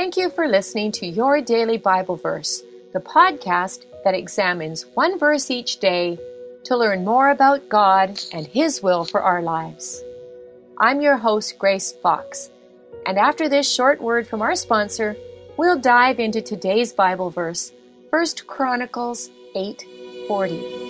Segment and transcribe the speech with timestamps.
[0.00, 2.62] Thank you for listening to Your Daily Bible Verse,
[2.94, 6.18] the podcast that examines one verse each day
[6.64, 10.02] to learn more about God and His will for our lives.
[10.78, 12.48] I'm your host, Grace Fox,
[13.04, 15.18] and after this short word from our sponsor,
[15.58, 17.70] we'll dive into today's Bible verse,
[18.08, 20.89] 1 Chronicles 8:40.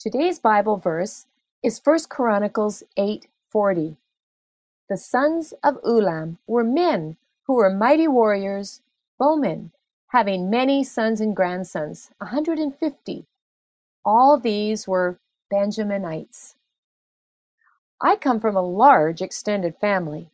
[0.00, 1.26] Today's Bible verse
[1.62, 3.98] is 1 Chronicles 8:40.
[4.88, 8.80] The sons of Ulam were men who were mighty warriors,
[9.18, 9.72] bowmen,
[10.06, 13.26] having many sons and grandsons, a 150.
[14.02, 15.18] All these were
[15.52, 16.54] Benjaminites.
[18.00, 20.30] I come from a large extended family.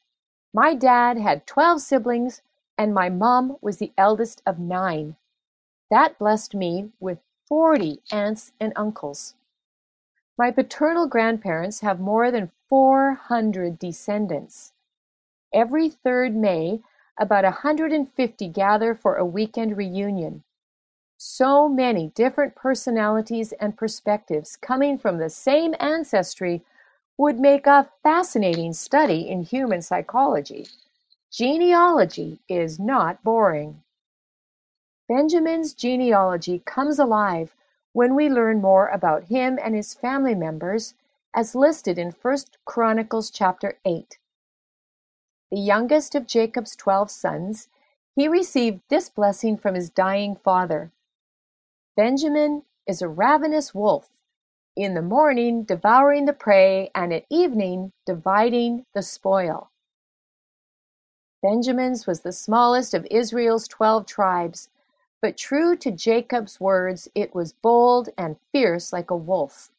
[0.55, 2.41] My dad had 12 siblings
[2.79, 5.17] and my mom was the eldest of 9.
[5.91, 9.35] That blessed me with 40 aunts and uncles.
[10.39, 14.73] My paternal grandparents have more than four hundred descendants.
[15.53, 16.81] Every third May,
[17.19, 20.43] about a hundred and fifty gather for a weekend reunion.
[21.17, 26.63] So many different personalities and perspectives coming from the same ancestry
[27.17, 30.67] would make a fascinating study in human psychology.
[31.33, 33.83] Genealogy is not boring.
[35.09, 37.55] Benjamin's genealogy comes alive
[37.97, 40.93] when we learn more about him and his family members
[41.33, 44.19] as listed in First Chronicles chapter 8.
[45.51, 47.69] The youngest of Jacob's 12 sons,
[48.15, 50.93] he received this blessing from his dying father.
[51.97, 54.11] Benjamin is a ravenous wolf,
[54.77, 59.71] in the morning devouring the prey and at evening dividing the spoil.
[61.43, 64.69] Benjamin's was the smallest of Israel's 12 tribes
[65.21, 69.71] but true to Jacob's words, it was bold and fierce like a wolf.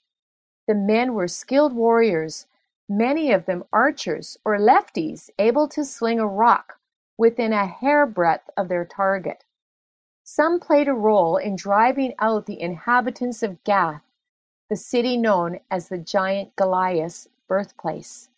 [0.68, 2.48] The men were skilled warriors,
[2.90, 6.80] many of them archers or lefties able to sling a rock
[7.18, 9.44] within a hairbreadth of their target.
[10.24, 14.04] Some played a role in driving out the inhabitants of Gath,
[14.70, 18.30] the city known as the giant Goliath's birthplace.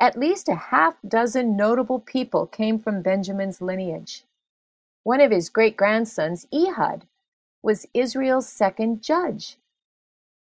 [0.00, 4.24] At least a half dozen notable people came from Benjamin's lineage.
[5.04, 7.06] One of his great-grandsons, Ehud,
[7.62, 9.56] was Israel's second judge.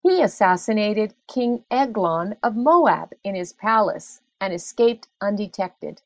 [0.04, 6.02] He assassinated King Eglon of Moab in his palace and escaped undetected.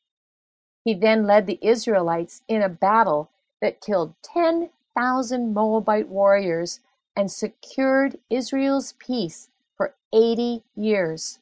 [0.84, 6.80] He then led the Israelites in a battle that killed 10,000 Moabite warriors
[7.16, 11.38] and secured Israel's peace for 80 years.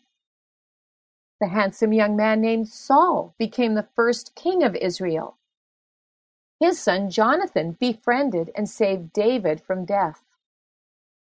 [1.40, 5.36] The handsome young man named Saul became the first king of Israel.
[6.62, 10.22] His son Jonathan befriended and saved David from death.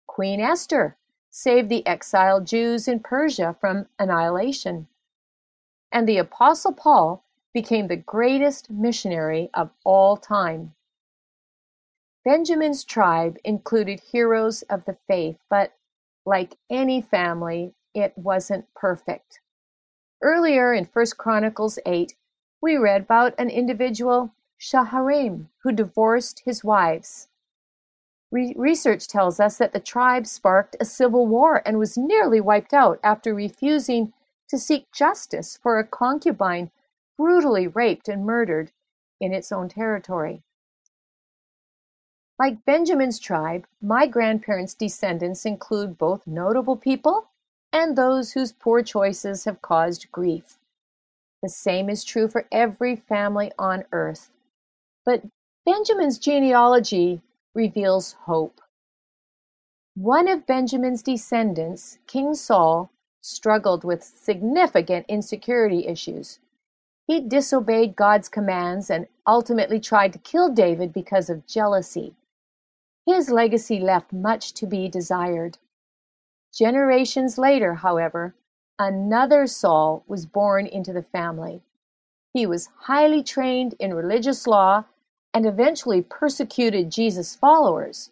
[0.07, 0.99] Queen Esther
[1.31, 4.87] saved the exiled Jews in Persia from annihilation.
[5.91, 7.25] And the Apostle Paul
[7.55, 10.75] became the greatest missionary of all time.
[12.23, 15.73] Benjamin's tribe included heroes of the faith, but
[16.27, 19.41] like any family, it wasn't perfect.
[20.21, 22.15] Earlier in 1 Chronicles 8,
[22.61, 27.29] we read about an individual Shaharaim, who divorced his wives.
[28.31, 32.75] Re- research tells us that the tribe sparked a civil war and was nearly wiped
[32.75, 34.13] out after refusing
[34.49, 36.71] to seek justice for a concubine
[37.17, 38.71] brutally raped and murdered
[39.19, 40.43] in its own territory.
[42.39, 47.31] Like Benjamin's tribe, my grandparents' descendants include both notable people
[47.73, 50.59] and those whose poor choices have caused grief.
[51.43, 54.31] The same is true for every family on earth.
[55.05, 55.23] But
[55.65, 57.23] Benjamin's genealogy
[57.55, 58.61] reveals hope.
[59.95, 66.39] One of Benjamin's descendants, King Saul, struggled with significant insecurity issues.
[67.07, 72.15] He disobeyed God's commands and ultimately tried to kill David because of jealousy.
[73.07, 75.59] His legacy left much to be desired.
[76.55, 78.35] Generations later, however,
[78.79, 81.63] another Saul was born into the family.
[82.33, 84.85] He was highly trained in religious law
[85.35, 88.11] and eventually persecuted Jesus' followers.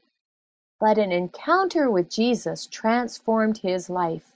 [0.81, 4.35] But an encounter with Jesus transformed his life.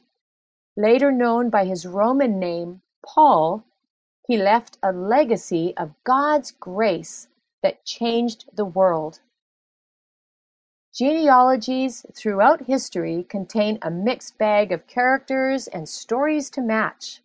[0.77, 3.65] Later known by his Roman name, Paul,
[4.27, 7.29] he left a legacy of God's grace
[7.63, 9.21] that changed the world.
[10.95, 17.21] Genealogies throughout history contain a mixed bag of characters and stories to match.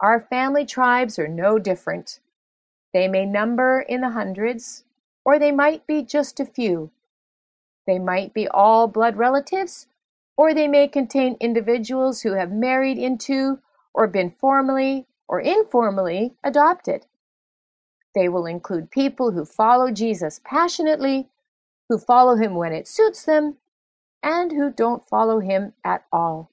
[0.00, 2.20] Our family tribes are no different.
[2.92, 4.84] They may number in the hundreds,
[5.24, 6.90] or they might be just a few.
[7.86, 9.86] They might be all blood relatives,
[10.36, 13.60] or they may contain individuals who have married into
[13.94, 17.06] or been formally or informally adopted.
[18.14, 21.28] They will include people who follow Jesus passionately,
[21.88, 23.56] who follow him when it suits them,
[24.22, 26.50] and who don't follow him at all.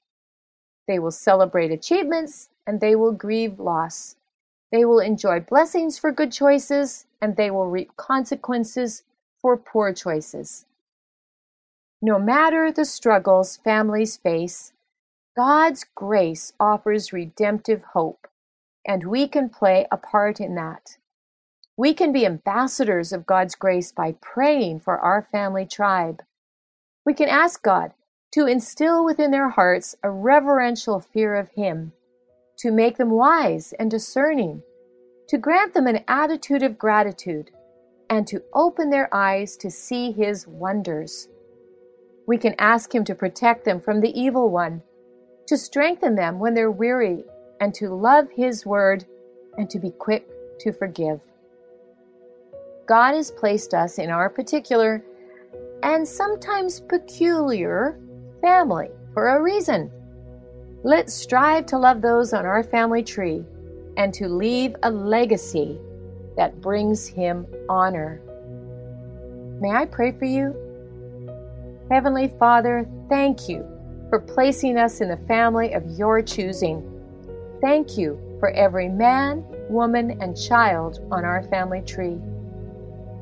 [0.86, 4.16] They will celebrate achievements and they will grieve loss.
[4.72, 9.02] They will enjoy blessings for good choices and they will reap consequences
[9.40, 10.66] for poor choices.
[12.02, 14.72] No matter the struggles families face,
[15.36, 18.28] God's grace offers redemptive hope
[18.86, 20.96] and we can play a part in that.
[21.76, 26.22] We can be ambassadors of God's grace by praying for our family tribe.
[27.04, 27.92] We can ask God
[28.32, 31.92] to instill within their hearts a reverential fear of Him,
[32.58, 34.62] to make them wise and discerning,
[35.28, 37.50] to grant them an attitude of gratitude,
[38.10, 41.28] and to open their eyes to see His wonders.
[42.26, 44.82] We can ask Him to protect them from the evil one,
[45.46, 47.24] to strengthen them when they're weary
[47.60, 49.04] and to love His Word
[49.56, 50.28] and to be quick
[50.60, 51.20] to forgive.
[52.86, 55.02] God has placed us in our particular
[55.82, 57.98] and sometimes peculiar
[58.40, 59.90] family for a reason.
[60.86, 63.42] Let's strive to love those on our family tree
[63.96, 65.80] and to leave a legacy
[66.36, 68.20] that brings Him honor.
[69.62, 70.54] May I pray for you?
[71.90, 73.66] Heavenly Father, thank you
[74.10, 76.82] for placing us in the family of your choosing.
[77.62, 82.18] Thank you for every man, woman, and child on our family tree.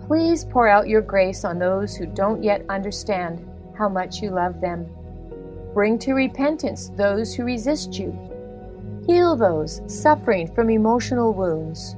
[0.09, 3.49] Please pour out your grace on those who don't yet understand
[3.79, 4.85] how much you love them.
[5.75, 8.13] Bring to repentance those who resist you.
[9.07, 11.97] Heal those suffering from emotional wounds.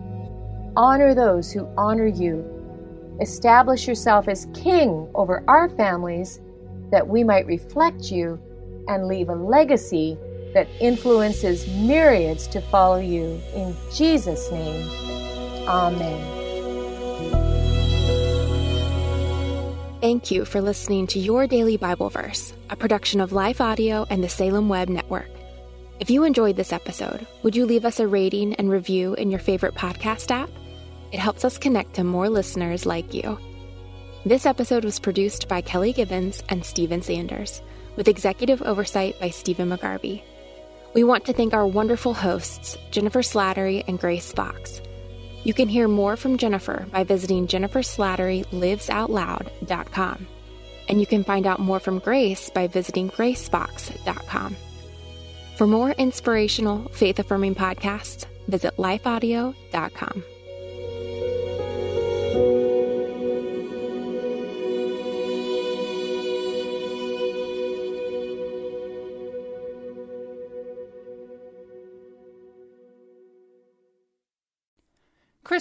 [0.77, 2.45] Honor those who honor you.
[3.21, 6.41] Establish yourself as king over our families
[6.91, 8.41] that we might reflect you
[8.89, 10.17] and leave a legacy
[10.53, 13.41] that influences myriads to follow you.
[13.55, 14.89] In Jesus' name,
[15.67, 17.54] Amen.
[20.05, 24.23] Thank you for listening to Your Daily Bible Verse, a production of Life Audio and
[24.23, 25.31] the Salem Web Network.
[25.99, 29.41] If you enjoyed this episode, would you leave us a rating and review in your
[29.41, 30.51] favorite podcast app?
[31.11, 33.39] It helps us connect to more listeners like you.
[34.27, 37.63] This episode was produced by Kelly Gibbons and Stephen Sanders,
[37.97, 40.23] with executive oversight by Stephen McGarvey.
[40.93, 44.83] We want to thank our wonderful hosts, Jennifer Slattery and Grace Fox.
[45.45, 50.27] You can hear more from Jennifer by visiting jenniferslatterylivesoutloud.com.
[50.89, 54.57] And you can find out more from Grace by visiting gracefox.com.
[55.57, 60.25] For more inspirational, faith affirming podcasts, visit lifeaudio.com.